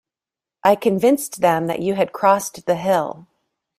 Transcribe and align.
I 0.63 0.73
convinced 0.75 1.41
them 1.41 1.67
that 1.67 1.83
you 1.83 1.93
had 1.93 2.11
crossed 2.11 2.65
the 2.65 2.73
hill. 2.75 3.27